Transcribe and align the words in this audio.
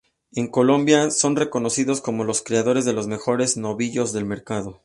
En 0.31 0.47
Colombia, 0.47 1.11
son 1.11 1.35
reconocidos 1.35 2.01
como 2.01 2.23
los 2.23 2.41
creadores 2.41 2.85
de 2.85 2.93
los 2.93 3.05
mejores 3.05 3.55
novillos 3.55 4.13
del 4.13 4.25
mercado. 4.25 4.79